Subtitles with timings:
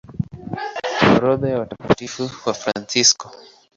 [1.15, 3.25] Orodha ya Watakatifu Wafransisko